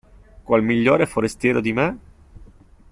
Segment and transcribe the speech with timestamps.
[0.45, 1.99] Qual migliore forestiero di me?